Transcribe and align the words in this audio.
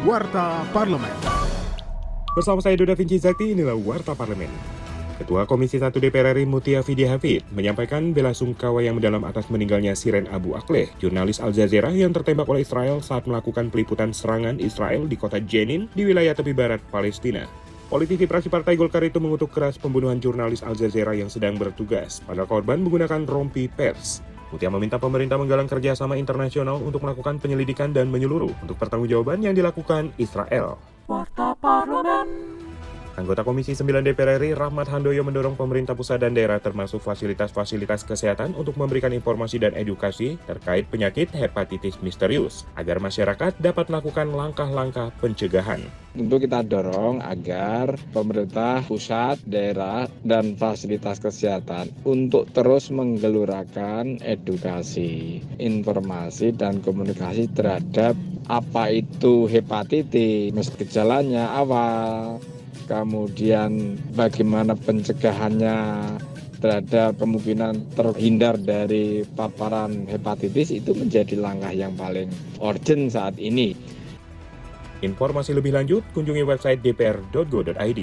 Warta 0.00 0.64
Parlemen. 0.72 1.12
Bersama 2.32 2.64
saya 2.64 2.72
Duda 2.72 2.96
Vinci 2.96 3.20
Zakti, 3.20 3.52
inilah 3.52 3.76
Warta 3.76 4.16
Parlemen. 4.16 4.48
Ketua 5.20 5.44
Komisi 5.44 5.76
1 5.76 5.92
DPR 5.92 6.32
RI 6.32 6.48
Mutia 6.48 6.80
Fidi 6.80 7.04
Hafid 7.04 7.44
menyampaikan 7.52 8.16
bela 8.16 8.32
sungkawa 8.32 8.80
yang 8.80 8.96
mendalam 8.96 9.20
atas 9.28 9.52
meninggalnya 9.52 9.92
Siren 9.92 10.24
Abu 10.32 10.56
Akleh, 10.56 10.88
jurnalis 11.04 11.36
Al 11.44 11.52
Jazeera 11.52 11.92
yang 11.92 12.16
tertembak 12.16 12.48
oleh 12.48 12.64
Israel 12.64 13.04
saat 13.04 13.28
melakukan 13.28 13.68
peliputan 13.68 14.16
serangan 14.16 14.56
Israel 14.56 15.04
di 15.04 15.20
kota 15.20 15.36
Jenin 15.36 15.92
di 15.92 16.08
wilayah 16.08 16.32
tepi 16.32 16.56
barat 16.56 16.80
Palestina. 16.88 17.44
Politisi 17.92 18.24
fraksi 18.24 18.48
Partai 18.48 18.80
Golkar 18.80 19.04
itu 19.04 19.20
mengutuk 19.20 19.52
keras 19.52 19.76
pembunuhan 19.76 20.16
jurnalis 20.16 20.64
Al 20.64 20.80
Jazeera 20.80 21.12
yang 21.12 21.28
sedang 21.28 21.60
bertugas, 21.60 22.24
pada 22.24 22.48
korban 22.48 22.80
menggunakan 22.80 23.28
rompi 23.28 23.68
pers. 23.68 24.24
Mutia 24.50 24.66
meminta 24.66 24.98
pemerintah 24.98 25.38
menggalang 25.38 25.70
kerjasama 25.70 26.18
internasional 26.18 26.82
untuk 26.82 27.06
melakukan 27.06 27.38
penyelidikan 27.38 27.94
dan 27.94 28.10
menyeluruh 28.10 28.50
untuk 28.66 28.74
pertanggungjawaban 28.82 29.46
yang 29.46 29.54
dilakukan 29.54 30.10
Israel. 30.18 30.74
Warta 31.06 31.54
Parlemen. 31.62 32.49
Anggota 33.20 33.44
Komisi 33.44 33.76
9 33.76 34.00
DPR 34.00 34.40
RI 34.40 34.56
Rahmat 34.56 34.88
Handoyo 34.88 35.20
mendorong 35.20 35.52
pemerintah 35.52 35.92
pusat 35.92 36.24
dan 36.24 36.32
daerah 36.32 36.56
termasuk 36.56 37.04
fasilitas-fasilitas 37.04 38.08
kesehatan 38.08 38.56
untuk 38.56 38.80
memberikan 38.80 39.12
informasi 39.12 39.60
dan 39.60 39.76
edukasi 39.76 40.40
terkait 40.48 40.88
penyakit 40.88 41.28
hepatitis 41.36 42.00
misterius 42.00 42.64
agar 42.80 42.96
masyarakat 42.96 43.60
dapat 43.60 43.92
melakukan 43.92 44.32
langkah-langkah 44.32 45.12
pencegahan. 45.20 45.84
Tentu 46.16 46.40
kita 46.40 46.64
dorong 46.64 47.20
agar 47.20 48.00
pemerintah 48.16 48.80
pusat, 48.88 49.36
daerah, 49.44 50.08
dan 50.24 50.56
fasilitas 50.56 51.20
kesehatan 51.20 51.92
untuk 52.08 52.48
terus 52.56 52.88
menggelurakan 52.88 54.16
edukasi, 54.24 55.44
informasi, 55.60 56.56
dan 56.56 56.80
komunikasi 56.80 57.52
terhadap 57.52 58.16
apa 58.48 58.90
itu 58.90 59.44
hepatitis, 59.46 60.72
gejalanya 60.74 61.54
awal, 61.54 62.42
kemudian 62.90 63.94
bagaimana 64.18 64.74
pencegahannya 64.74 65.78
terhadap 66.58 67.22
kemungkinan 67.22 67.94
terhindar 67.94 68.58
dari 68.58 69.22
paparan 69.38 70.10
hepatitis 70.10 70.74
itu 70.74 70.90
menjadi 70.92 71.38
langkah 71.38 71.70
yang 71.70 71.94
paling 71.94 72.26
urgent 72.58 73.14
saat 73.14 73.38
ini. 73.38 73.78
Informasi 75.00 75.56
lebih 75.56 75.72
lanjut, 75.72 76.02
kunjungi 76.12 76.44
website 76.44 76.82
dpr.go.id. 76.84 78.00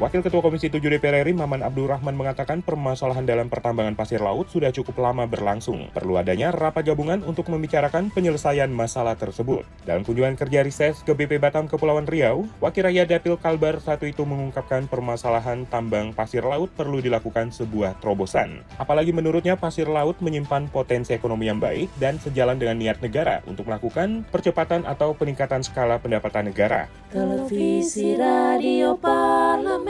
Wakil 0.00 0.24
Ketua 0.24 0.40
Komisi 0.40 0.72
7 0.72 0.80
DPR 0.80 1.28
RI 1.28 1.36
Maman 1.36 1.60
Abdurrahman 1.60 2.16
mengatakan 2.16 2.64
permasalahan 2.64 3.28
dalam 3.28 3.52
pertambangan 3.52 3.92
pasir 3.92 4.16
laut 4.16 4.48
sudah 4.48 4.72
cukup 4.72 4.96
lama 4.96 5.28
berlangsung. 5.28 5.92
Perlu 5.92 6.16
adanya 6.16 6.48
rapat 6.48 6.88
gabungan 6.88 7.20
untuk 7.20 7.52
membicarakan 7.52 8.08
penyelesaian 8.08 8.72
masalah 8.72 9.20
tersebut. 9.20 9.68
Dalam 9.84 10.00
kunjungan 10.00 10.40
kerja 10.40 10.64
riset 10.64 10.96
ke 11.04 11.12
BP 11.12 11.36
Batam 11.36 11.68
Kepulauan 11.68 12.08
Riau, 12.08 12.48
Wakil 12.64 12.88
Rakyat 12.88 13.12
Dapil 13.12 13.36
Kalbar 13.36 13.76
satu 13.84 14.08
itu 14.08 14.24
mengungkapkan 14.24 14.88
permasalahan 14.88 15.68
tambang 15.68 16.16
pasir 16.16 16.48
laut 16.48 16.72
perlu 16.72 17.04
dilakukan 17.04 17.52
sebuah 17.52 18.00
terobosan. 18.00 18.64
Apalagi 18.80 19.12
menurutnya 19.12 19.60
pasir 19.60 19.84
laut 19.84 20.16
menyimpan 20.24 20.72
potensi 20.72 21.12
ekonomi 21.12 21.52
yang 21.52 21.60
baik 21.60 21.92
dan 22.00 22.16
sejalan 22.16 22.56
dengan 22.56 22.80
niat 22.80 23.04
negara 23.04 23.44
untuk 23.44 23.68
melakukan 23.68 24.24
percepatan 24.32 24.88
atau 24.88 25.12
peningkatan 25.12 25.60
skala 25.60 26.00
pendapatan 26.00 26.48
negara. 26.48 26.88
Televisi 27.12 28.16
Radio 28.16 28.96
Parlemen. 28.96 29.89